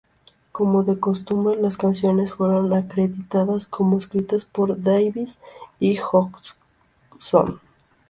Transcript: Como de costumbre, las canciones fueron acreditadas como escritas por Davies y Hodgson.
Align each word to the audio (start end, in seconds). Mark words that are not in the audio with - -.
Como 0.51 0.81
de 0.83 0.99
costumbre, 0.99 1.61
las 1.61 1.77
canciones 1.77 2.33
fueron 2.33 2.73
acreditadas 2.73 3.67
como 3.67 3.99
escritas 3.99 4.45
por 4.45 4.81
Davies 4.81 5.37
y 5.79 5.95
Hodgson. 5.99 7.61